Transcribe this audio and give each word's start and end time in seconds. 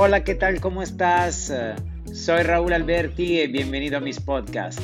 Hola, 0.00 0.22
¿qué 0.22 0.36
tal? 0.36 0.60
¿Cómo 0.60 0.80
estás? 0.80 1.52
Soy 2.14 2.42
Raúl 2.44 2.72
Alberti 2.72 3.40
y 3.40 3.48
bienvenido 3.48 3.96
a 3.96 4.00
mis 4.00 4.20
podcasts. 4.20 4.80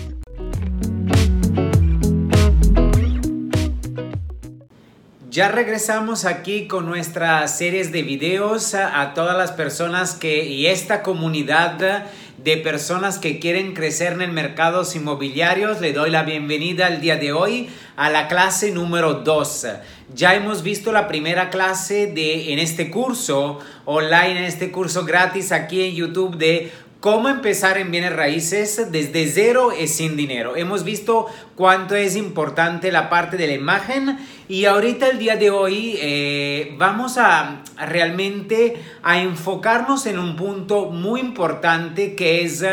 Ya 5.30 5.53
regresamos 5.53 6.24
aquí 6.24 6.66
con 6.66 6.87
nuestras 6.87 7.56
series 7.56 7.92
de 7.92 8.02
videos 8.02 8.74
a, 8.74 9.14
todas 9.14 9.38
las 9.38 9.52
personas 9.52 10.16
que 10.16 10.46
y 10.46 10.66
esta 10.66 11.05
comunidad 11.05 12.06
de 12.45 12.58
personas 12.58 13.18
que 13.18 13.38
quieren 13.38 13.72
crecer 13.72 14.12
en 14.12 14.20
el 14.20 14.32
mercados 14.32 14.95
inmobiliarios. 14.95 15.80
Le 15.80 15.95
doy 15.95 16.10
la 16.10 16.24
bienvenida 16.24 16.88
el 16.88 17.00
día 17.00 17.16
de 17.16 17.32
hoy 17.32 17.70
a 17.96 18.10
la 18.10 18.28
clase 18.28 18.70
número 18.70 19.14
2. 19.14 19.66
Ya 20.14 20.34
hemos 20.34 20.62
visto 20.62 20.92
la 20.92 21.09
primera 21.09 21.48
clase 21.48 22.06
de 22.06 22.52
en 22.52 22.59
este 22.59 22.91
curso 22.91 23.60
online, 23.86 24.41
en 24.41 24.45
este 24.45 24.70
curso 24.70 25.06
gratis 25.06 25.52
aquí 25.52 25.84
en 25.84 25.95
YouTube 25.95 26.36
de 26.36 26.70
cómo 27.04 27.28
empezar 27.28 27.76
en 27.76 27.90
bienes 27.90 28.16
raíces 28.16 28.90
desde 28.90 29.26
cero 29.26 29.72
y 29.78 29.88
sin 29.88 30.16
dinero. 30.16 30.56
Hemos 30.56 30.84
visto 30.84 31.27
cuánto 31.54 31.94
es 31.94 32.16
importante 32.16 32.90
la 32.90 33.10
parte 33.10 33.36
de 33.36 33.46
la 33.46 33.52
imagen 33.52 34.16
y 34.48 34.64
ahorita 34.64 35.08
el 35.08 35.18
día 35.18 35.36
de 35.36 35.50
hoy 35.50 35.98
eh, 36.00 36.74
vamos 36.78 37.18
a, 37.18 37.62
realmente 37.77 38.82
a 39.02 39.20
enfocarnos 39.20 40.06
en 40.06 40.18
un 40.18 40.34
punto 40.34 40.86
muy 40.86 41.20
importante 41.20 42.14
que 42.14 42.42
es 42.42 42.64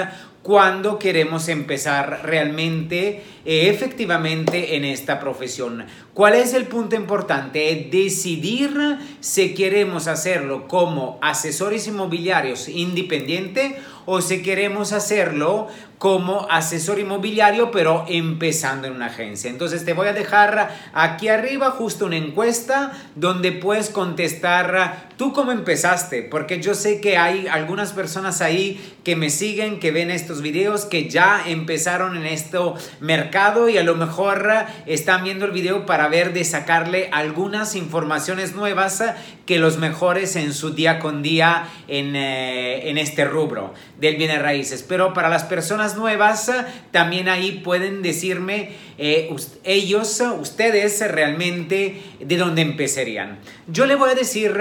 cuando 0.41 0.97
queremos 0.97 1.49
empezar 1.49 2.21
realmente, 2.23 3.23
eh, 3.45 3.69
efectivamente, 3.69 4.75
en 4.75 4.85
esta 4.85 5.19
profesión. 5.19 5.85
¿Cuál 6.13 6.33
es 6.33 6.53
el 6.53 6.65
punto 6.65 6.95
importante? 6.95 7.89
Decidir 7.91 8.97
si 9.19 9.53
queremos 9.53 10.07
hacerlo 10.07 10.67
como 10.67 11.19
asesores 11.21 11.87
inmobiliarios 11.87 12.69
independiente 12.69 13.77
o 14.05 14.21
si 14.21 14.41
queremos 14.41 14.93
hacerlo 14.93 15.67
como 16.01 16.47
asesor 16.49 16.97
inmobiliario, 16.97 17.69
pero 17.69 18.05
empezando 18.07 18.87
en 18.87 18.93
una 18.93 19.05
agencia. 19.05 19.51
Entonces 19.51 19.85
te 19.85 19.93
voy 19.93 20.07
a 20.07 20.13
dejar 20.13 20.75
aquí 20.93 21.27
arriba 21.27 21.69
justo 21.69 22.07
una 22.07 22.17
encuesta 22.17 22.91
donde 23.15 23.51
puedes 23.51 23.91
contestar 23.91 25.09
tú 25.17 25.31
cómo 25.31 25.51
empezaste, 25.51 26.23
porque 26.23 26.59
yo 26.59 26.73
sé 26.73 27.01
que 27.01 27.17
hay 27.17 27.45
algunas 27.45 27.93
personas 27.93 28.41
ahí 28.41 28.81
que 29.03 29.15
me 29.15 29.29
siguen, 29.29 29.79
que 29.79 29.91
ven 29.91 30.09
estos 30.09 30.41
videos, 30.41 30.85
que 30.85 31.07
ya 31.07 31.43
empezaron 31.45 32.17
en 32.17 32.25
este 32.25 32.57
mercado 32.99 33.69
y 33.69 33.77
a 33.77 33.83
lo 33.83 33.93
mejor 33.93 34.49
están 34.87 35.23
viendo 35.23 35.45
el 35.45 35.51
video 35.51 35.85
para 35.85 36.07
ver 36.07 36.33
de 36.33 36.43
sacarle 36.43 37.09
algunas 37.11 37.75
informaciones 37.75 38.55
nuevas 38.55 39.03
que 39.45 39.59
los 39.59 39.77
mejores 39.77 40.35
en 40.35 40.53
su 40.53 40.71
día 40.71 40.97
con 40.97 41.21
día 41.21 41.67
en, 41.87 42.15
eh, 42.15 42.89
en 42.89 42.97
este 42.97 43.25
rubro 43.25 43.75
del 44.01 44.17
bienes 44.17 44.41
raíces. 44.41 44.83
Pero 44.85 45.13
para 45.13 45.29
las 45.29 45.43
personas 45.43 45.95
nuevas, 45.95 46.51
también 46.89 47.29
ahí 47.29 47.61
pueden 47.63 48.01
decirme 48.01 48.71
eh, 48.97 49.33
ellos, 49.63 50.21
ustedes 50.39 50.99
realmente 51.09 52.01
de 52.19 52.37
dónde 52.37 52.63
empezarían. 52.63 53.39
Yo 53.67 53.85
le 53.85 53.95
voy 53.95 54.09
a 54.09 54.15
decir 54.15 54.59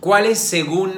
cuál 0.00 0.24
es 0.24 0.38
según 0.38 0.94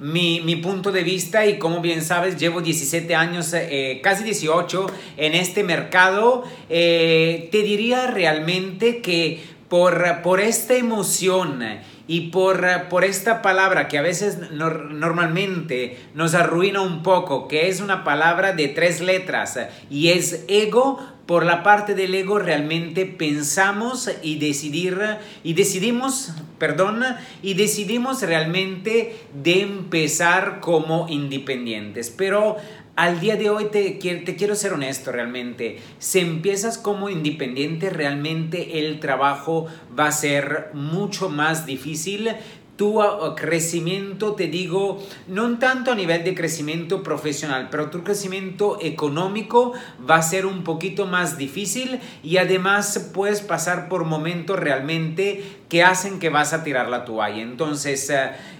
mi, 0.00 0.40
mi, 0.40 0.56
punto 0.56 0.90
de 0.90 1.02
vista 1.02 1.44
y 1.44 1.58
como 1.58 1.82
bien 1.82 2.02
sabes 2.02 2.38
llevo 2.38 2.62
17 2.62 3.14
años, 3.14 3.52
eh, 3.52 4.00
casi 4.02 4.24
18 4.24 4.86
en 5.18 5.34
este 5.34 5.64
mercado, 5.64 6.44
eh, 6.70 7.50
te 7.52 7.62
diría 7.62 8.06
realmente 8.06 9.02
que 9.02 9.42
por, 9.68 10.22
por 10.22 10.40
esta 10.40 10.74
emoción 10.74 11.62
y 12.08 12.30
por, 12.30 12.66
por 12.88 13.04
esta 13.04 13.42
palabra 13.42 13.86
que 13.86 13.98
a 13.98 14.02
veces 14.02 14.38
normalmente 14.50 15.98
nos 16.14 16.34
arruina 16.34 16.80
un 16.80 17.04
poco, 17.04 17.46
que 17.46 17.68
es 17.68 17.80
una 17.80 18.02
palabra 18.02 18.54
de 18.54 18.68
tres 18.68 19.00
letras 19.00 19.58
y 19.90 20.08
es 20.08 20.44
ego, 20.48 20.98
por 21.28 21.44
la 21.44 21.62
parte 21.62 21.94
del 21.94 22.14
ego 22.14 22.38
realmente 22.38 23.04
pensamos 23.04 24.10
y 24.22 24.38
decidir 24.38 24.98
y 25.44 25.52
decidimos, 25.52 26.32
perdón, 26.58 27.04
y 27.42 27.52
decidimos 27.52 28.22
realmente 28.22 29.14
de 29.34 29.60
empezar 29.60 30.60
como 30.60 31.06
independientes. 31.10 32.08
Pero 32.08 32.56
al 32.98 33.20
día 33.20 33.36
de 33.36 33.48
hoy 33.48 33.66
te, 33.66 33.96
quiero 33.96 34.56
ser 34.56 34.72
honesto 34.72 35.12
realmente. 35.12 35.78
Si 36.00 36.18
empiezas 36.18 36.78
como 36.78 37.08
independiente, 37.08 37.90
realmente 37.90 38.80
el 38.80 38.98
trabajo 38.98 39.68
va 39.96 40.08
a 40.08 40.12
ser 40.12 40.70
mucho 40.74 41.28
más 41.28 41.64
difícil. 41.64 42.30
Tu 42.74 43.00
uh, 43.00 43.36
crecimiento, 43.36 44.34
te 44.34 44.48
digo, 44.48 45.00
no 45.28 45.58
tanto 45.60 45.92
a 45.92 45.94
nivel 45.94 46.24
de 46.24 46.34
crecimiento 46.34 47.04
profesional, 47.04 47.68
pero 47.70 47.88
tu 47.88 48.02
crecimiento 48.02 48.78
económico 48.80 49.74
va 50.08 50.16
a 50.16 50.22
ser 50.22 50.44
un 50.44 50.64
poquito 50.64 51.06
más 51.06 51.38
difícil 51.38 52.00
y 52.24 52.38
además 52.38 53.10
puedes 53.14 53.42
pasar 53.42 53.88
por 53.88 54.06
momentos 54.06 54.58
realmente 54.58 55.44
que 55.68 55.84
hacen 55.84 56.18
que 56.18 56.30
vas 56.30 56.52
a 56.52 56.64
tirar 56.64 56.88
la 56.88 57.04
toalla. 57.04 57.42
Entonces, 57.42 58.12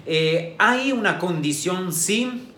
eh, 0.06 0.54
hay 0.58 0.92
una 0.92 1.18
condición, 1.18 1.92
sí, 1.92 2.48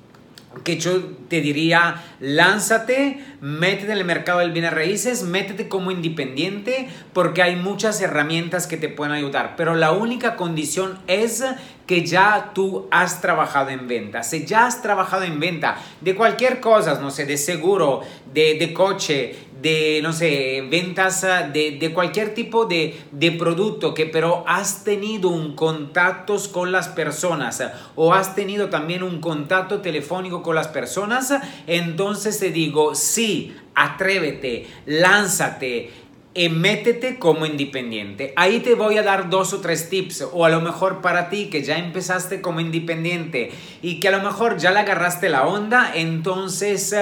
que 0.64 0.78
yo 0.78 1.00
te 1.28 1.40
diría, 1.40 2.02
lánzate, 2.18 3.24
métete 3.40 3.92
en 3.92 3.98
el 3.98 4.04
mercado 4.04 4.40
del 4.40 4.50
bienes 4.50 4.72
raíces, 4.72 5.22
métete 5.22 5.68
como 5.68 5.92
independiente, 5.92 6.88
porque 7.12 7.42
hay 7.42 7.54
muchas 7.54 8.00
herramientas 8.00 8.66
que 8.66 8.76
te 8.76 8.88
pueden 8.88 9.14
ayudar. 9.14 9.54
Pero 9.56 9.76
la 9.76 9.92
única 9.92 10.34
condición 10.34 10.98
es 11.06 11.44
que 11.86 12.04
ya 12.04 12.50
tú 12.52 12.88
has 12.90 13.20
trabajado 13.20 13.70
en 13.70 13.86
venta. 13.86 14.24
Si 14.24 14.44
ya 14.44 14.66
has 14.66 14.82
trabajado 14.82 15.22
en 15.22 15.38
venta 15.38 15.76
de 16.00 16.16
cualquier 16.16 16.60
cosa, 16.60 17.00
no 17.00 17.10
sé, 17.10 17.26
de 17.26 17.36
seguro, 17.36 18.00
de, 18.32 18.54
de 18.58 18.74
coche, 18.74 19.36
de, 19.60 20.00
no 20.02 20.12
sé, 20.12 20.66
ventas 20.70 21.24
ah, 21.24 21.42
de, 21.42 21.72
de 21.72 21.92
cualquier 21.92 22.34
tipo 22.34 22.66
de, 22.66 22.98
de, 23.12 23.32
producto, 23.32 23.94
que 23.94 24.06
pero 24.06 24.44
has 24.46 24.84
tenido 24.84 25.28
un 25.28 25.54
contacto 25.54 26.36
con 26.52 26.72
las 26.72 26.88
personas 26.88 27.60
ah, 27.60 27.72
o 27.96 28.14
has 28.14 28.34
tenido 28.34 28.68
también 28.70 29.02
un 29.02 29.20
contacto 29.20 29.80
telefónico 29.80 30.42
con 30.42 30.54
las 30.54 30.68
personas, 30.68 31.30
ah, 31.30 31.42
entonces 31.66 32.38
te 32.38 32.50
digo, 32.50 32.94
sí, 32.94 33.54
atrévete, 33.74 34.66
lánzate, 34.86 35.90
y 36.32 36.48
métete 36.48 37.18
como 37.18 37.44
independiente. 37.44 38.32
Ahí 38.36 38.60
te 38.60 38.74
voy 38.74 38.96
a 38.98 39.02
dar 39.02 39.30
dos 39.30 39.52
o 39.52 39.60
tres 39.60 39.90
tips, 39.90 40.28
o 40.32 40.44
a 40.44 40.48
lo 40.48 40.60
mejor 40.60 41.00
para 41.00 41.28
ti 41.28 41.46
que 41.46 41.62
ya 41.62 41.76
empezaste 41.76 42.40
como 42.40 42.60
independiente 42.60 43.50
y 43.82 43.98
que 43.98 44.08
a 44.08 44.12
lo 44.12 44.22
mejor 44.22 44.56
ya 44.56 44.70
le 44.70 44.78
agarraste 44.78 45.28
la 45.28 45.46
onda, 45.46 45.90
entonces 45.94 46.94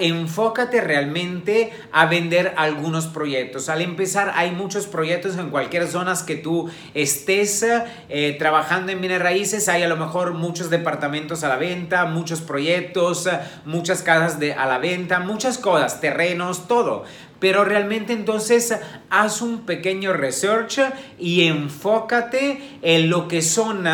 enfócate 0.00 0.80
realmente 0.80 1.72
a 1.92 2.06
vender 2.06 2.54
algunos 2.56 3.06
proyectos. 3.06 3.68
Al 3.68 3.82
empezar, 3.82 4.32
hay 4.34 4.50
muchos 4.50 4.86
proyectos 4.86 5.36
en 5.36 5.50
cualquier 5.50 5.86
zonas 5.88 6.22
que 6.22 6.36
tú 6.36 6.70
estés 6.94 7.64
eh, 8.08 8.36
trabajando 8.38 8.92
en 8.92 9.00
bienes 9.00 9.20
raíces. 9.20 9.68
Hay 9.68 9.82
a 9.82 9.88
lo 9.88 9.96
mejor 9.96 10.34
muchos 10.34 10.70
departamentos 10.70 11.44
a 11.44 11.48
la 11.48 11.56
venta, 11.56 12.04
muchos 12.04 12.40
proyectos, 12.40 13.28
muchas 13.64 14.02
casas 14.02 14.38
de, 14.38 14.54
a 14.54 14.66
la 14.66 14.78
venta, 14.78 15.20
muchas 15.20 15.58
cosas, 15.58 16.00
terrenos, 16.00 16.68
todo. 16.68 17.04
Pero 17.38 17.64
realmente 17.64 18.12
entonces 18.12 18.74
haz 19.10 19.42
un 19.42 19.66
pequeño 19.66 20.12
research 20.12 20.80
y 21.18 21.46
enfócate 21.46 22.78
en 22.82 23.10
lo 23.10 23.28
que 23.28 23.42
son 23.42 23.86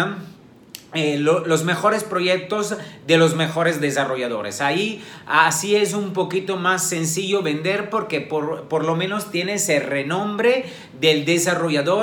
eh, 0.94 1.16
los 1.18 1.64
mejores 1.64 2.04
proyectos 2.04 2.76
de 3.06 3.16
los 3.16 3.34
mejores 3.34 3.80
desarrolladores. 3.80 4.60
Ahí 4.60 5.02
así 5.26 5.74
es 5.76 5.94
un 5.94 6.12
poquito 6.12 6.56
más 6.56 6.86
sencillo 6.86 7.42
vender 7.42 7.88
porque 7.90 8.20
por, 8.20 8.68
por, 8.68 8.84
lo 8.84 8.94
menos 8.94 9.30
tienes 9.30 9.68
el 9.68 9.82
renombre 9.82 10.66
del 11.00 11.24
desarrollador 11.24 12.02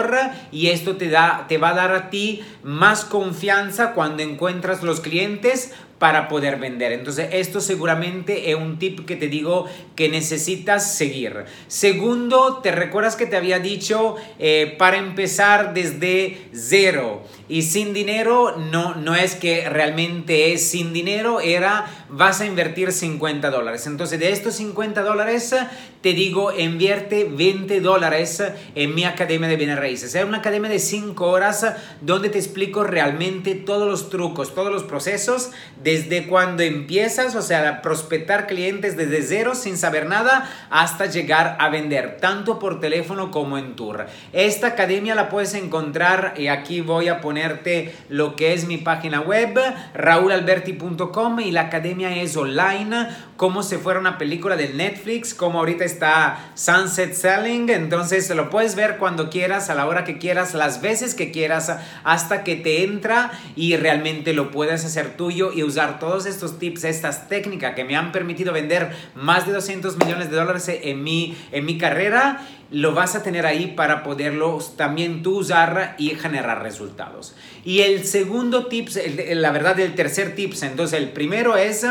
y 0.52 0.68
esto 0.68 0.98
te, 0.98 1.10
da, 1.10 1.46
te 1.48 1.58
va 1.58 1.70
a 1.70 1.74
dar 1.74 1.92
a 1.92 2.10
ti 2.10 2.42
más 2.64 3.06
confianza 3.06 3.94
cuando 3.94 4.24
encuentras 4.24 4.82
los 4.84 5.02
clientes 5.02 5.74
para 6.00 6.30
poder 6.30 6.58
vender. 6.58 6.94
Entonces, 6.94 7.30
esto 7.34 7.60
seguramente 7.60 8.50
es 8.50 8.56
un 8.56 8.80
tip 8.80 9.06
que 9.06 9.18
te 9.18 9.28
digo 9.28 9.66
que 9.96 10.08
necesitas 10.10 10.96
seguir. 10.96 11.46
Segundo, 11.68 12.62
¿te 12.64 12.72
recuerdas 12.72 13.18
que 13.18 13.26
te 13.26 13.36
había 13.36 13.60
dicho 13.60 14.16
eh, 14.40 14.76
para 14.80 14.98
empezar 14.98 15.74
desde 15.74 16.50
cero 16.54 17.24
y 17.50 17.64
sin 17.64 17.94
dinero? 17.94 18.56
No, 18.72 18.96
no 18.96 19.14
es 19.14 19.36
que 19.36 19.70
realmente 19.70 20.54
es 20.54 20.70
sin 20.70 20.94
dinero, 20.94 21.42
era 21.42 22.08
vas 22.10 22.40
a 22.40 22.46
invertir 22.46 22.94
50 22.94 23.50
dólares. 23.50 23.86
Entonces, 23.86 24.20
de 24.20 24.32
estos 24.32 24.56
50 24.56 25.02
dólares, 25.02 25.54
te 26.02 26.14
digo, 26.14 26.58
invierte 26.58 27.26
20 27.26 27.82
dólares 27.82 28.42
en 28.74 28.96
mi 28.96 29.04
academia 29.04 29.50
de 29.50 29.58
bienes 29.58 29.78
raíces. 29.78 30.16
Es 30.16 30.24
una 30.24 30.38
academia 30.38 30.70
de 30.70 30.80
5 30.80 31.26
horas 31.26 31.66
donde 32.02 32.30
te 32.30 32.38
explico 32.38 32.86
realmente 32.86 33.54
todos 33.56 33.88
los 33.88 34.10
trucos, 34.10 34.56
todos 34.56 34.72
los 34.72 34.84
procesos 34.84 35.52
de 35.84 35.89
desde 35.90 36.28
cuando 36.28 36.62
empiezas, 36.62 37.34
o 37.34 37.42
sea, 37.42 37.82
prospectar 37.82 38.46
clientes 38.46 38.96
desde 38.96 39.24
cero 39.24 39.56
sin 39.56 39.76
saber 39.76 40.06
nada 40.06 40.48
hasta 40.70 41.08
llegar 41.08 41.58
a 41.60 41.70
vender, 41.70 42.18
tanto 42.22 42.60
por 42.60 42.80
teléfono 42.80 43.32
como 43.32 43.58
en 43.58 43.76
tour. 43.76 44.06
Esta 44.32 44.68
academia 44.68 45.16
la 45.16 45.30
puedes 45.30 45.56
encontrar 45.56 46.36
y 46.38 46.46
aquí 46.46 46.82
voy 46.82 47.08
a 47.08 47.22
ponerte 47.22 47.96
lo 48.08 48.36
que 48.36 48.54
es 48.54 48.68
mi 48.68 48.78
página 48.78 49.22
web, 49.22 49.60
raulalberti.com 49.96 51.40
y 51.40 51.52
la 51.52 51.62
academia 51.62 52.16
es 52.22 52.38
online, 52.38 53.08
como 53.36 53.64
si 53.64 53.78
fuera 53.78 54.00
una 54.00 54.20
película 54.20 54.56
de 54.56 54.70
Netflix, 54.70 55.34
como 55.34 55.58
ahorita 55.58 55.86
está 55.86 56.52
Sunset 56.54 57.14
Selling, 57.14 57.68
entonces 57.72 58.30
lo 58.36 58.52
puedes 58.52 58.76
ver 58.76 58.98
cuando 58.98 59.32
quieras, 59.32 59.72
a 59.72 59.76
la 59.76 59.88
hora 59.88 60.04
que 60.04 60.20
quieras, 60.20 60.54
las 60.54 60.82
veces 60.82 61.16
que 61.16 61.32
quieras, 61.32 61.72
hasta 62.04 62.44
que 62.44 62.56
te 62.58 62.84
entra 62.84 63.32
y 63.56 63.76
realmente 63.76 64.34
lo 64.34 64.52
puedes 64.52 64.86
hacer 64.86 65.18
tuyo 65.18 65.52
y 65.52 65.64
usar 65.64 65.79
todos 66.00 66.26
estos 66.26 66.60
tips, 66.60 66.84
estas 66.84 67.30
técnicas 67.30 67.76
que 67.76 67.84
me 67.84 67.96
han 67.96 68.12
permitido 68.12 68.54
vender 68.54 68.92
más 69.16 69.48
de 69.48 69.54
200 69.54 69.98
millones 69.98 70.30
de 70.30 70.36
dólares 70.36 70.70
en 70.70 71.04
mi, 71.04 71.38
en 71.52 71.66
mi 71.66 71.78
carrera 71.78 72.46
lo 72.72 72.94
vas 72.94 73.16
a 73.16 73.24
tener 73.24 73.46
ahí 73.46 73.74
para 73.76 74.04
poderlo 74.04 74.60
también 74.76 75.24
tú 75.24 75.40
usar 75.40 75.96
y 75.98 76.10
generar 76.10 76.62
resultados. 76.62 77.36
Y 77.66 77.82
el 77.82 78.06
segundo 78.06 78.68
tips, 78.68 79.00
la 79.34 79.52
verdad 79.52 79.80
el 79.80 79.96
tercer 79.96 80.36
tips, 80.36 80.64
entonces 80.64 81.00
el 81.00 81.10
primero 81.10 81.58
es 81.58 81.86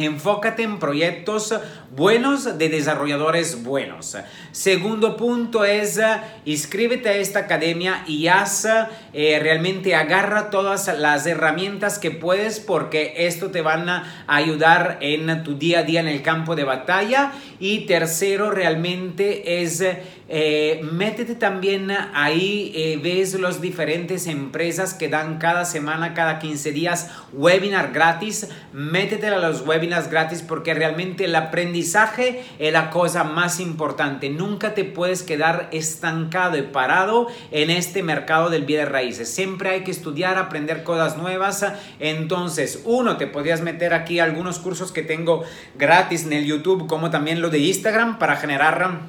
Enfócate 0.00 0.62
en 0.62 0.78
proyectos 0.78 1.54
buenos 1.94 2.56
de 2.56 2.70
desarrolladores 2.70 3.62
buenos. 3.62 4.16
Segundo 4.50 5.18
punto 5.18 5.66
es 5.66 6.00
inscríbete 6.46 7.10
a 7.10 7.16
esta 7.16 7.40
academia 7.40 8.02
y 8.06 8.28
haz 8.28 8.66
eh, 9.12 9.38
realmente 9.42 9.94
agarra 9.94 10.48
todas 10.48 10.88
las 10.98 11.26
herramientas 11.26 11.98
que 11.98 12.10
puedes 12.10 12.60
porque 12.60 13.12
esto 13.26 13.50
te 13.50 13.60
van 13.60 13.90
a 13.90 14.24
ayudar 14.26 14.96
en 15.02 15.44
tu 15.44 15.58
día 15.58 15.80
a 15.80 15.82
día 15.82 16.00
en 16.00 16.08
el 16.08 16.22
campo 16.22 16.56
de 16.56 16.64
batalla. 16.64 17.32
Y 17.60 17.86
tercero 17.86 18.50
realmente 18.50 19.62
es 19.62 19.84
eh, 20.32 20.80
métete 20.92 21.34
también 21.34 21.90
ahí, 22.14 23.00
ves 23.02 23.34
las 23.38 23.60
diferentes 23.60 24.28
empresas 24.28 24.94
que 24.94 25.08
dan 25.08 25.38
cada 25.38 25.64
semana, 25.64 26.14
cada 26.14 26.38
15 26.38 26.72
días 26.72 27.10
webinar 27.32 27.92
gratis. 27.92 28.48
Métete 28.72 29.26
a 29.26 29.38
los 29.38 29.66
webinars 29.66 30.08
gratis 30.08 30.42
porque 30.42 30.72
realmente 30.72 31.24
el 31.24 31.34
aprendizaje 31.34 32.44
es 32.58 32.72
la 32.72 32.90
cosa 32.90 33.24
más 33.24 33.60
importante. 33.60 34.30
Nunca 34.30 34.74
te 34.74 34.84
puedes 34.84 35.22
quedar 35.22 35.68
estancado 35.72 36.56
y 36.56 36.62
parado 36.62 37.26
en 37.50 37.70
este 37.70 38.02
mercado 38.02 38.50
del 38.50 38.64
bien 38.64 38.80
de 38.80 38.86
raíces. 38.86 39.28
Siempre 39.28 39.70
hay 39.70 39.84
que 39.84 39.90
estudiar, 39.90 40.38
aprender 40.38 40.84
cosas 40.84 41.16
nuevas. 41.16 41.66
Entonces, 41.98 42.82
uno, 42.84 43.16
te 43.16 43.26
podrías 43.26 43.60
meter 43.60 43.92
aquí 43.92 44.20
algunos 44.20 44.58
cursos 44.58 44.92
que 44.92 45.02
tengo 45.02 45.42
gratis 45.76 46.24
en 46.24 46.32
el 46.32 46.46
YouTube, 46.46 46.86
como 46.86 47.10
también 47.10 47.42
lo 47.42 47.49
de 47.50 47.58
Instagram 47.58 48.18
para 48.18 48.36
generar 48.36 49.00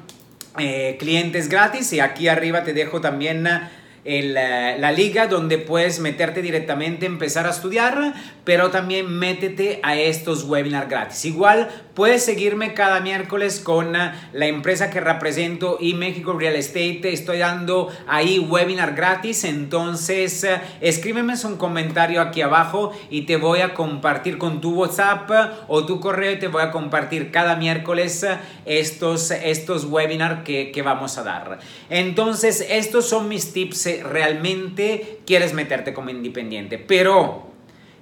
eh, 0.58 0.96
clientes 0.98 1.48
gratis. 1.48 1.92
Y 1.92 2.00
aquí 2.00 2.28
arriba 2.28 2.64
te 2.64 2.72
dejo 2.72 3.00
también 3.00 3.48
la, 4.04 4.76
la, 4.76 4.90
liga 4.90 5.28
donde 5.28 5.58
puedes 5.58 6.00
meterte 6.00 6.42
directamente, 6.42 7.06
empezar 7.06 7.46
a 7.46 7.50
estudiar, 7.50 8.14
pero 8.44 8.70
también 8.70 9.06
métete 9.06 9.78
a 9.84 9.96
estos 9.96 10.44
webinars 10.44 10.88
gratis. 10.88 11.24
Igual 11.24 11.68
puedes 11.94 12.24
seguirme 12.24 12.74
cada 12.74 13.00
miércoles 13.00 13.60
con 13.60 13.92
la 13.92 14.46
empresa 14.46 14.90
que 14.90 15.00
represento 15.00 15.78
y 15.80 15.94
México 15.94 16.32
Real 16.32 16.56
Estate. 16.56 17.12
Estoy 17.12 17.38
dando 17.38 17.90
ahí 18.08 18.40
webinar 18.40 18.94
gratis, 18.94 19.44
entonces 19.44 20.46
escríbeme 20.80 21.34
un 21.44 21.56
comentario 21.56 22.20
aquí 22.20 22.42
abajo 22.42 22.92
y 23.10 23.22
te 23.22 23.36
voy 23.36 23.60
a 23.60 23.74
compartir 23.74 24.38
con 24.38 24.60
tu 24.60 24.74
WhatsApp 24.74 25.30
o 25.68 25.86
tu 25.86 26.00
correo 26.00 26.32
y 26.32 26.38
te 26.38 26.48
voy 26.48 26.62
a 26.62 26.70
compartir 26.70 27.30
cada 27.30 27.56
miércoles 27.56 28.26
estos, 28.64 29.30
estos 29.30 29.84
webinars 29.84 30.42
que, 30.42 30.72
que 30.72 30.82
vamos 30.82 31.18
a 31.18 31.22
dar. 31.22 31.58
Entonces, 31.88 32.66
estos 32.68 33.08
son 33.08 33.28
mis 33.28 33.52
tips 33.52 33.91
realmente 34.02 35.20
quieres 35.26 35.52
meterte 35.52 35.92
como 35.92 36.10
independiente. 36.10 36.78
Pero 36.78 37.52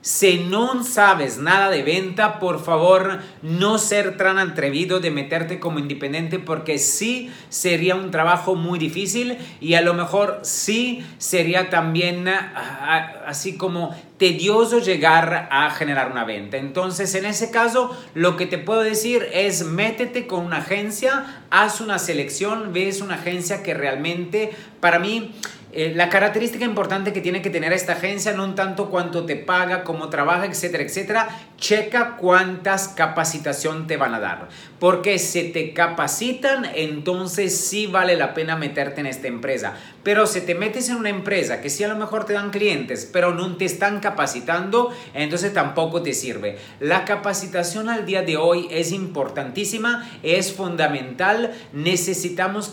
si 0.02 0.38
no 0.38 0.82
sabes 0.82 1.36
nada 1.36 1.68
de 1.68 1.82
venta, 1.82 2.38
por 2.38 2.64
favor, 2.64 3.18
no 3.42 3.76
ser 3.76 4.16
tan 4.16 4.38
atrevido 4.38 4.98
de 4.98 5.10
meterte 5.10 5.60
como 5.60 5.78
independiente 5.78 6.38
porque 6.38 6.78
sí 6.78 7.30
sería 7.50 7.96
un 7.96 8.10
trabajo 8.10 8.54
muy 8.54 8.78
difícil 8.78 9.36
y 9.60 9.74
a 9.74 9.82
lo 9.82 9.92
mejor 9.92 10.40
sí 10.42 11.04
sería 11.18 11.68
también 11.68 12.28
ah, 12.28 12.52
ah, 12.56 13.24
así 13.26 13.58
como 13.58 13.94
tedioso 14.16 14.78
llegar 14.78 15.48
a 15.50 15.70
generar 15.70 16.10
una 16.10 16.24
venta. 16.24 16.56
Entonces, 16.56 17.14
en 17.14 17.26
ese 17.26 17.50
caso, 17.50 17.94
lo 18.14 18.38
que 18.38 18.46
te 18.46 18.56
puedo 18.56 18.80
decir 18.80 19.28
es 19.34 19.64
métete 19.64 20.26
con 20.26 20.46
una 20.46 20.58
agencia, 20.58 21.42
haz 21.50 21.82
una 21.82 21.98
selección, 21.98 22.72
ves 22.72 23.02
una 23.02 23.16
agencia 23.16 23.62
que 23.62 23.74
realmente 23.74 24.50
para 24.80 24.98
mí 24.98 25.34
eh, 25.72 25.92
la 25.94 26.08
característica 26.08 26.64
importante 26.64 27.12
que 27.12 27.20
tiene 27.20 27.42
que 27.42 27.50
tener 27.50 27.72
esta 27.72 27.92
agencia, 27.92 28.32
no 28.32 28.54
tanto 28.54 28.90
cuánto 28.90 29.24
te 29.24 29.36
paga, 29.36 29.84
cómo 29.84 30.08
trabaja, 30.08 30.46
etcétera, 30.46 30.82
etcétera, 30.82 31.28
checa 31.60 32.16
cuántas 32.16 32.88
capacitación 32.88 33.86
te 33.86 33.96
van 33.98 34.14
a 34.14 34.20
dar. 34.20 34.48
Porque 34.80 35.18
si 35.18 35.50
te 35.50 35.74
capacitan, 35.74 36.66
entonces 36.74 37.54
sí 37.54 37.86
vale 37.86 38.16
la 38.16 38.32
pena 38.32 38.56
meterte 38.56 39.00
en 39.00 39.06
esta 39.06 39.28
empresa. 39.28 39.74
Pero 40.02 40.26
si 40.26 40.40
te 40.40 40.54
metes 40.54 40.88
en 40.88 40.96
una 40.96 41.10
empresa 41.10 41.60
que 41.60 41.68
sí 41.68 41.84
a 41.84 41.88
lo 41.88 41.96
mejor 41.96 42.24
te 42.24 42.32
dan 42.32 42.48
clientes, 42.50 43.08
pero 43.12 43.34
no 43.34 43.56
te 43.56 43.66
están 43.66 44.00
capacitando, 44.00 44.90
entonces 45.12 45.52
tampoco 45.52 46.02
te 46.02 46.14
sirve. 46.14 46.56
La 46.80 47.04
capacitación 47.04 47.90
al 47.90 48.06
día 48.06 48.22
de 48.22 48.38
hoy 48.38 48.66
es 48.70 48.90
importantísima, 48.92 50.08
es 50.22 50.54
fundamental. 50.54 51.52
Necesitamos 51.74 52.70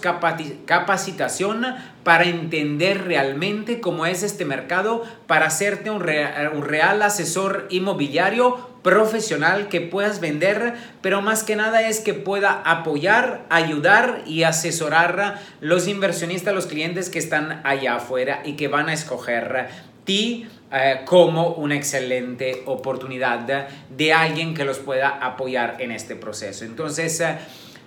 capacitación 0.66 1.66
para 2.06 2.24
entender 2.24 3.04
realmente 3.04 3.82
cómo 3.82 4.06
es 4.06 4.24
este 4.24 4.46
mercado, 4.46 5.04
para 5.28 5.48
hacerte 5.48 5.90
un, 5.90 5.98
un 5.98 6.62
real 6.64 7.02
asesor 7.02 7.68
inmobiliario 7.70 8.77
profesional 8.88 9.68
que 9.68 9.82
puedas 9.82 10.22
vender, 10.22 10.76
pero 11.02 11.22
más 11.22 11.44
que 11.44 11.58
nada 11.58 11.90
es 11.90 12.00
que 12.00 12.14
pueda 12.14 12.62
apoyar, 12.64 13.46
ayudar 13.50 14.22
y 14.26 14.44
asesorar 14.44 15.20
a 15.20 15.42
los 15.60 15.90
inversionistas, 15.90 16.56
los 16.56 16.68
clientes 16.68 17.10
que 17.10 17.20
están 17.20 17.60
allá 17.66 17.98
afuera 17.98 18.44
y 18.46 18.54
que 18.54 18.70
van 18.70 18.88
a 18.88 18.94
escoger 18.94 19.68
ti 20.06 20.48
eh, 20.72 21.02
como 21.04 21.50
una 21.50 21.76
excelente 21.76 22.64
oportunidad 22.66 23.68
de, 23.90 24.14
alguien 24.14 24.54
que 24.54 24.64
los 24.64 24.78
pueda 24.78 25.10
apoyar 25.10 25.82
en 25.82 25.92
este 25.92 26.16
proceso. 26.16 26.64
Entonces, 26.64 27.20
eh, 27.20 27.40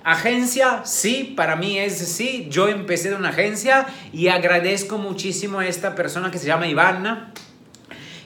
Agencia, 0.04 0.82
sí, 0.84 1.32
para 1.34 1.56
mí 1.56 1.78
es 1.78 1.96
sí. 1.96 2.46
Yo 2.50 2.68
empecé 2.68 3.08
de 3.08 3.16
una 3.16 3.30
agencia 3.30 3.86
y 4.12 4.28
agradezco 4.28 4.98
muchísimo 4.98 5.60
a 5.60 5.66
esta 5.66 5.94
persona 5.94 6.30
que 6.30 6.38
se 6.38 6.46
llama 6.46 6.66
Ivana, 6.68 7.32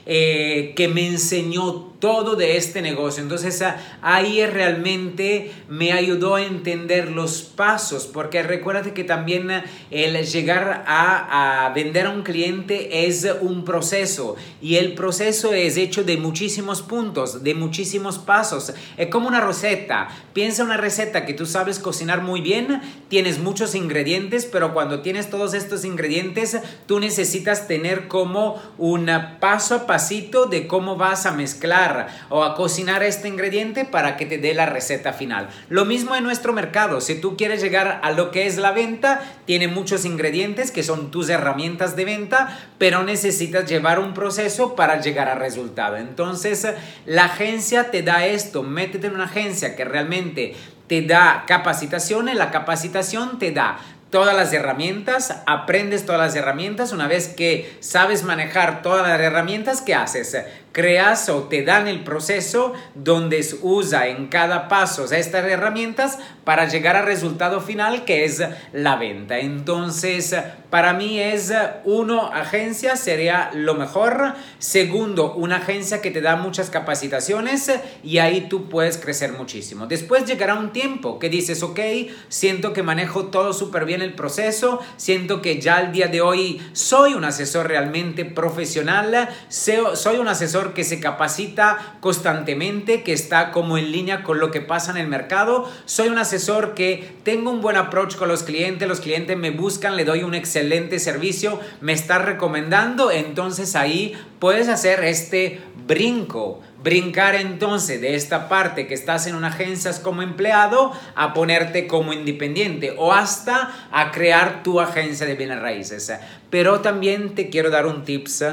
eh, 0.05 0.73
que 0.75 0.87
me 0.87 1.07
enseñó 1.07 1.94
todo 1.99 2.35
de 2.35 2.57
este 2.57 2.81
negocio. 2.81 3.23
Entonces 3.23 3.63
ahí 4.01 4.45
realmente 4.45 5.51
me 5.69 5.93
ayudó 5.93 6.35
a 6.35 6.43
entender 6.43 7.11
los 7.11 7.41
pasos, 7.41 8.05
porque 8.05 8.43
recuérdate 8.43 8.93
que 8.93 9.03
también 9.03 9.49
el 9.91 10.25
llegar 10.25 10.83
a, 10.87 11.65
a, 11.65 11.69
vender 11.73 12.07
a 12.07 12.09
un 12.11 12.23
cliente 12.23 13.07
es 13.07 13.27
un 13.41 13.65
proceso 13.65 14.35
y 14.61 14.75
el 14.75 14.93
proceso 14.93 15.53
es 15.53 15.77
hecho 15.77 16.03
de 16.03 16.17
muchísimos 16.17 16.81
puntos, 16.81 17.43
de 17.43 17.53
muchísimos 17.53 18.19
pasos. 18.19 18.73
Es 18.97 19.07
como 19.07 19.27
una 19.27 19.41
receta. 19.41 20.09
Piensa 20.33 20.63
una 20.63 20.77
receta 20.77 21.25
que 21.25 21.33
tú 21.33 21.45
sabes 21.45 21.79
cocinar 21.79 22.21
muy 22.21 22.41
bien, 22.41 22.81
tienes 23.09 23.39
muchos 23.39 23.75
ingredientes, 23.75 24.45
pero 24.45 24.73
cuando 24.73 25.01
tienes 25.01 25.29
todos 25.29 25.53
estos 25.53 25.85
ingredientes, 25.85 26.57
tú 26.87 26.99
necesitas 26.99 27.67
tener 27.67 28.07
como 28.07 28.61
un 28.77 29.09
paso 29.39 29.75
a 29.75 29.87
pasito 29.87 30.45
de 30.45 30.67
cómo 30.67 30.95
vas 30.95 31.25
a 31.25 31.31
mezclar 31.31 31.84
o 32.29 32.43
a 32.43 32.55
cocinar 32.55 33.03
este 33.03 33.27
ingrediente 33.27 33.85
para 33.85 34.17
que 34.17 34.25
te 34.25 34.37
dé 34.37 34.53
la 34.53 34.65
receta 34.65 35.13
final. 35.13 35.49
Lo 35.69 35.85
mismo 35.85 36.15
en 36.15 36.23
nuestro 36.23 36.53
mercado. 36.53 37.01
Si 37.01 37.15
tú 37.15 37.37
quieres 37.37 37.61
llegar 37.61 37.99
a 38.03 38.11
lo 38.11 38.31
que 38.31 38.47
es 38.47 38.57
la 38.57 38.71
venta, 38.71 39.21
tiene 39.45 39.67
muchos 39.67 40.05
ingredientes 40.05 40.71
que 40.71 40.83
son 40.83 41.11
tus 41.11 41.29
herramientas 41.29 41.95
de 41.95 42.05
venta, 42.05 42.57
pero 42.77 43.03
necesitas 43.03 43.69
llevar 43.69 43.99
un 43.99 44.13
proceso 44.13 44.75
para 44.75 44.99
llegar 45.01 45.29
al 45.29 45.39
resultado. 45.39 45.97
Entonces, 45.97 46.67
la 47.05 47.25
agencia 47.25 47.91
te 47.91 48.01
da 48.01 48.25
esto. 48.25 48.63
Métete 48.63 49.07
en 49.07 49.15
una 49.15 49.25
agencia 49.25 49.75
que 49.75 49.85
realmente 49.85 50.55
te 50.87 51.01
da 51.01 51.45
capacitaciones, 51.47 52.35
la 52.35 52.51
capacitación 52.51 53.39
te 53.39 53.51
da 53.51 53.79
todas 54.09 54.35
las 54.35 54.53
herramientas, 54.53 55.41
aprendes 55.45 56.05
todas 56.05 56.21
las 56.21 56.35
herramientas, 56.35 56.91
una 56.93 57.07
vez 57.07 57.27
que 57.27 57.75
sabes 57.81 58.23
manejar 58.23 58.81
todas 58.81 59.05
las 59.07 59.19
herramientas, 59.19 59.81
¿qué 59.81 59.93
haces? 59.93 60.37
Creas 60.75 61.29
o 61.29 61.43
te 61.43 61.63
dan 61.63 61.87
el 61.87 62.03
proceso 62.03 62.73
donde 62.95 63.45
usa 63.61 64.09
en 64.09 64.27
cada 64.27 64.67
paso 64.67 65.05
estas 65.05 65.45
herramientas 65.45 66.19
para 66.43 66.67
llegar 66.67 66.97
al 66.97 67.05
resultado 67.05 67.61
final 67.61 68.03
que 68.03 68.25
es 68.25 68.43
la 68.73 68.97
venta. 68.97 69.39
Entonces, 69.39 70.35
para 70.69 70.91
mí 70.91 71.21
es 71.21 71.53
uno, 71.85 72.29
agencia 72.33 72.97
sería 72.97 73.51
lo 73.53 73.75
mejor. 73.75 74.33
Segundo, 74.59 75.33
una 75.35 75.57
agencia 75.57 76.01
que 76.01 76.11
te 76.11 76.19
da 76.19 76.35
muchas 76.35 76.69
capacitaciones 76.69 77.71
y 78.03 78.17
ahí 78.17 78.47
tú 78.49 78.67
puedes 78.67 78.97
crecer 78.97 79.31
muchísimo. 79.31 79.87
Después 79.87 80.25
llegará 80.25 80.55
un 80.55 80.73
tiempo 80.73 81.19
que 81.19 81.29
dices, 81.29 81.63
ok, 81.63 81.79
siento 82.27 82.73
que 82.73 82.83
manejo 82.83 83.27
todo 83.27 83.53
súper 83.53 83.85
bien 83.85 84.01
el 84.01 84.13
proceso, 84.13 84.81
siento 84.97 85.41
que 85.41 85.61
ya 85.61 85.77
al 85.77 85.93
día 85.93 86.07
de 86.07 86.19
hoy 86.19 86.61
soy 86.73 87.13
un 87.13 87.23
asesor 87.23 87.69
realmente 87.69 88.25
profesional, 88.25 89.29
soy 89.47 90.17
un 90.17 90.27
asesor 90.27 90.64
que 90.73 90.83
se 90.83 90.99
capacita 90.99 91.97
constantemente, 91.99 93.03
que 93.03 93.13
está 93.13 93.51
como 93.51 93.77
en 93.77 93.91
línea 93.91 94.23
con 94.23 94.39
lo 94.39 94.51
que 94.51 94.61
pasa 94.61 94.91
en 94.91 94.97
el 94.97 95.07
mercado, 95.07 95.69
soy 95.85 96.07
un 96.07 96.17
asesor 96.17 96.73
que 96.73 97.15
tengo 97.23 97.51
un 97.51 97.61
buen 97.61 97.77
approach 97.77 98.15
con 98.15 98.27
los 98.27 98.43
clientes, 98.43 98.87
los 98.87 99.01
clientes 99.01 99.37
me 99.37 99.51
buscan, 99.51 99.95
le 99.95 100.05
doy 100.05 100.23
un 100.23 100.33
excelente 100.33 100.99
servicio, 100.99 101.59
me 101.81 101.93
está 101.93 102.19
recomendando, 102.19 103.11
entonces 103.11 103.75
ahí 103.75 104.13
puedes 104.39 104.69
hacer 104.69 105.03
este 105.03 105.61
brinco 105.87 106.61
brincar 106.85 107.33
entonces 107.33 107.99
de 107.99 108.13
esta 108.13 108.47
parte 108.47 108.85
que 108.85 108.93
estás 108.93 109.25
en 109.25 109.33
una 109.33 109.47
agencia 109.47 109.91
como 110.03 110.21
empleado 110.21 110.93
a 111.15 111.33
ponerte 111.33 111.87
como 111.87 112.13
independiente 112.13 112.93
o 112.95 113.11
hasta 113.11 113.87
a 113.91 114.11
crear 114.11 114.61
tu 114.61 114.79
agencia 114.79 115.25
de 115.25 115.33
bienes 115.33 115.59
raíces. 115.59 116.13
Pero 116.51 116.81
también 116.81 117.33
te 117.33 117.49
quiero 117.49 117.71
dar 117.71 117.87
un 117.87 118.05
tips 118.05 118.45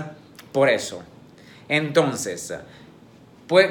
por 0.51 0.71
eso. 0.71 1.03
Entonces, 1.73 2.53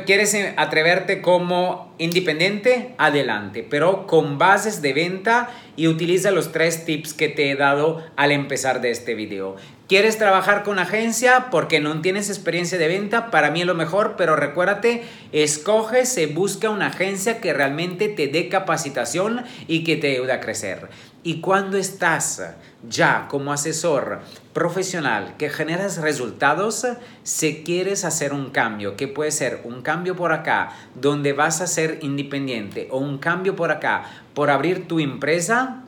¿Quieres 0.05 0.37
atreverte 0.57 1.21
como 1.21 1.95
independiente? 1.97 2.93
Adelante, 2.99 3.65
pero 3.67 4.05
con 4.05 4.37
bases 4.37 4.83
de 4.83 4.93
venta 4.93 5.49
y 5.75 5.87
utiliza 5.87 6.29
los 6.29 6.51
tres 6.51 6.85
tips 6.85 7.15
que 7.15 7.29
te 7.29 7.49
he 7.49 7.55
dado 7.55 8.03
al 8.15 8.31
empezar 8.31 8.81
de 8.81 8.91
este 8.91 9.15
video. 9.15 9.55
¿Quieres 9.87 10.17
trabajar 10.17 10.63
con 10.63 10.77
agencia 10.77 11.47
porque 11.49 11.79
no 11.79 11.99
tienes 12.01 12.29
experiencia 12.29 12.77
de 12.77 12.87
venta? 12.87 13.31
Para 13.31 13.49
mí 13.49 13.61
es 13.61 13.67
lo 13.67 13.73
mejor, 13.73 14.15
pero 14.17 14.35
recuérdate, 14.35 15.03
escoge, 15.31 16.05
se 16.05 16.27
busca 16.27 16.69
una 16.69 16.87
agencia 16.87 17.41
que 17.41 17.51
realmente 17.51 18.07
te 18.07 18.27
dé 18.27 18.49
capacitación 18.49 19.43
y 19.67 19.83
que 19.83 19.95
te 19.95 20.11
ayude 20.11 20.33
a 20.33 20.41
crecer. 20.41 20.89
Y 21.23 21.39
cuando 21.39 21.77
estás 21.77 22.41
ya 22.89 23.27
como 23.29 23.53
asesor 23.53 24.21
profesional 24.53 25.35
que 25.37 25.49
generas 25.49 26.01
resultados, 26.01 26.87
si 27.21 27.63
quieres 27.63 28.05
hacer 28.05 28.33
un 28.33 28.49
cambio, 28.49 28.95
que 28.95 29.07
puede 29.07 29.29
ser 29.29 29.61
un 29.63 29.83
cambio 29.83 30.15
por 30.15 30.33
acá, 30.33 30.71
donde 30.95 31.33
vas 31.33 31.61
a 31.61 31.67
ser 31.67 31.99
independiente, 32.01 32.87
o 32.89 32.97
un 32.97 33.19
cambio 33.19 33.55
por 33.55 33.71
acá, 33.71 34.05
por 34.33 34.49
abrir 34.49 34.87
tu 34.87 34.99
empresa, 34.99 35.83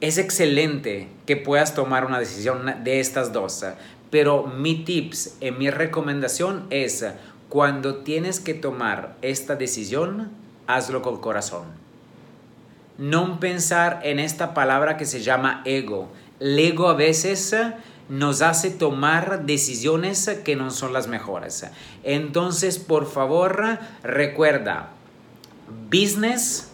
es 0.00 0.16
excelente 0.16 1.08
que 1.26 1.36
puedas 1.36 1.74
tomar 1.74 2.06
una 2.06 2.18
decisión 2.18 2.82
de 2.82 3.00
estas 3.00 3.34
dos. 3.34 3.62
Pero 4.10 4.46
mi 4.46 4.84
tips 4.84 5.36
y 5.40 5.50
mi 5.50 5.68
recomendación 5.68 6.66
es, 6.70 7.04
cuando 7.50 7.96
tienes 7.96 8.40
que 8.40 8.54
tomar 8.54 9.16
esta 9.20 9.54
decisión, 9.54 10.30
hazlo 10.66 11.02
con 11.02 11.20
corazón 11.20 11.85
no 12.98 13.40
pensar 13.40 14.00
en 14.04 14.18
esta 14.18 14.54
palabra 14.54 14.96
que 14.96 15.04
se 15.04 15.22
llama 15.22 15.62
ego. 15.64 16.08
El 16.40 16.58
ego 16.58 16.88
a 16.88 16.94
veces 16.94 17.54
nos 18.08 18.42
hace 18.42 18.70
tomar 18.70 19.46
decisiones 19.46 20.28
que 20.44 20.56
no 20.56 20.70
son 20.70 20.92
las 20.92 21.08
mejores. 21.08 21.66
Entonces, 22.04 22.78
por 22.78 23.10
favor, 23.10 23.78
recuerda, 24.02 24.90
business 25.90 26.70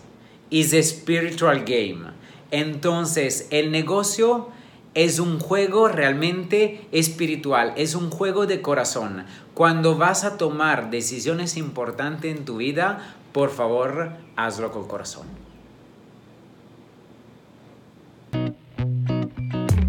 is 0.50 0.74
a 0.74 0.82
spiritual 0.82 1.64
game. 1.64 2.10
Entonces, 2.50 3.46
el 3.50 3.70
negocio 3.70 4.50
es 4.94 5.18
un 5.18 5.40
juego 5.40 5.88
realmente 5.88 6.86
espiritual, 6.92 7.72
es 7.76 7.94
un 7.94 8.10
juego 8.10 8.46
de 8.46 8.60
corazón. 8.60 9.24
Cuando 9.54 9.96
vas 9.96 10.24
a 10.24 10.36
tomar 10.36 10.90
decisiones 10.90 11.56
importantes 11.56 12.36
en 12.36 12.44
tu 12.44 12.58
vida, 12.58 13.14
por 13.32 13.50
favor, 13.50 14.10
hazlo 14.36 14.70
con 14.70 14.86
corazón. 14.86 15.26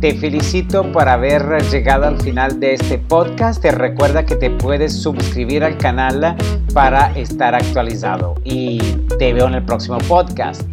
Te 0.03 0.13
felicito 0.15 0.91
por 0.91 1.07
haber 1.07 1.62
llegado 1.72 2.05
al 2.05 2.22
final 2.22 2.60
de 2.60 2.74
este 2.74 2.98
podcast. 2.98 3.62
Te 3.62 3.72
recuerda 3.72 4.25
que 4.25 4.36
te 4.36 4.50
puedes 4.50 5.01
suscribir 5.01 5.63
al 5.63 5.77
canal 5.77 6.36
para 6.74 7.17
estar 7.17 7.55
actualizado. 7.55 8.36
Y 8.43 8.79
te 9.17 9.31
veo 9.31 9.48
en 9.48 9.53
el 9.53 9.63
próximo 9.63 10.00
podcast. 10.00 10.72